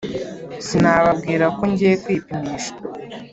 [0.65, 2.71] sinababwira ko ngiye kwipimisha.